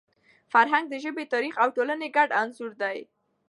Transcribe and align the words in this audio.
فرهنګ 0.53 0.85
د 0.89 0.93
ژبي، 1.03 1.25
تاریخ 1.33 1.53
او 1.63 1.67
ټولني 1.75 2.07
ګډ 2.17 2.29
انځور 2.41 2.71
دی. 2.81 2.97